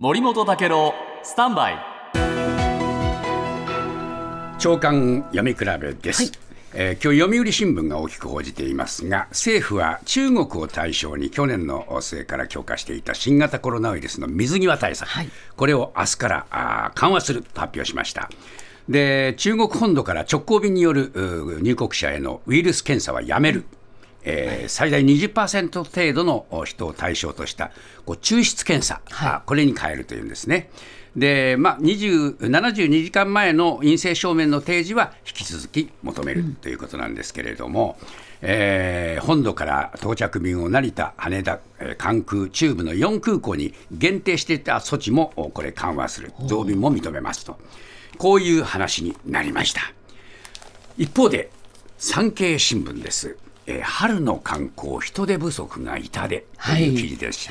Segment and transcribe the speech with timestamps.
[0.00, 0.92] 森本武郎
[1.22, 1.78] スタンバイ。
[4.58, 6.32] 長官読み比べです、
[6.74, 15.08] えー今日読売新聞が大きく報じていますが政府は中国を対象に去年の末から強化していた新型コロナウイルスの水際対策、
[15.56, 18.28] これを明日からあー緩和すると発表しました。
[18.88, 23.64] で中国本土から直行便による入国者へのウイルス検査はやめる、
[24.24, 27.70] えー最大20%程度のお人を対象とした
[28.04, 30.70] こう抽出検査、あこれに変えるというんですね。
[31.16, 37.96] でまあ、20 72時間前の陰性証明の提示は引き続き求めるということなんですけれども、
[38.40, 47.58] えー本土から到着便を成田、羽田、えー関空、中部の4空港に限定していた措置もおこれ緩和する、増便も認めますと、
[48.18, 49.82] こういう話になりました。
[50.98, 51.50] 一方で
[51.98, 57.50] 産経新聞です、えー春の観光人手不足が痛手という記事です、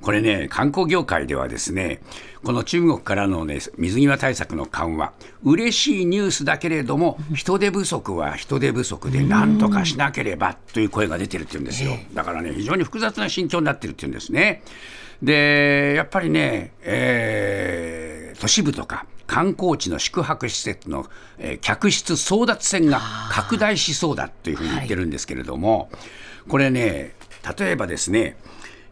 [0.00, 2.00] これね観光業界ではですね
[2.44, 5.12] この中国からの、ね、水際対策の緩和
[5.44, 11.92] 嬉しいニュースだけれども人手不足は人手不足で何とかしなければという声が出てるっていうんですよ。
[12.14, 14.62] だからね非常に複雑な心境になってるっていうんですね。
[15.22, 19.06] でやっぱりね、えー都市部とか
[19.36, 21.04] 観光地の宿泊施設の、
[21.36, 25.90] えー客室争奪戦が拡大しそうだというふうに言ってるんですけれども、
[26.48, 27.14] これね、
[27.58, 28.38] 例えばですね、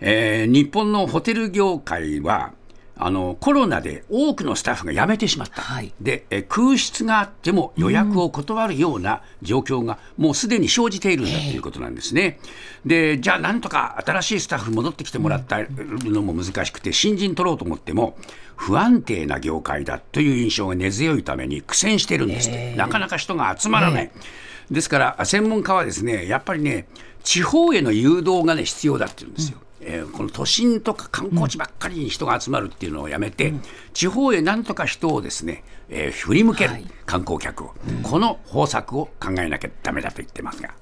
[0.01, 2.53] えー日本のホテル業界は、
[2.97, 12.39] あのコロナで多くのスタッフが辞めてしまった、はいでえー空室があっても予約を断るような状況がもうすでに生じているんだということなんですね。
[12.87, 18.17] でじゃあなんとか新しいスタッフ戻ってきてもらったのも難しくて新人取ろうと思っても
[18.57, 24.11] 不安定な業界だという印象が根強いために苦戦してるんですって、なかなか人が集まらない。
[24.71, 26.87] ですから専門家はですねやっぱりね
[27.23, 29.59] 地方への誘導がね必要だって言うんですよ。
[29.81, 33.53] えーこの都心とか観光地ばっかりに人が集まるっていうのをやめて、
[33.93, 36.71] 地方へなんとか人をですね、えー振り向ける、
[37.07, 40.75] 観光客を、この方策を考えなきゃダメだと言ってますが。